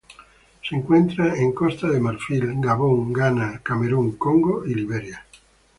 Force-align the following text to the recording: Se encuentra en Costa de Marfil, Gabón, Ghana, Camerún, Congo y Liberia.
Se 0.67 0.75
encuentra 0.75 1.35
en 1.37 1.51
Costa 1.51 1.87
de 1.87 1.99
Marfil, 1.99 2.55
Gabón, 2.55 3.13
Ghana, 3.13 3.59
Camerún, 3.61 4.13
Congo 4.15 4.65
y 4.65 4.73
Liberia. 4.73 5.23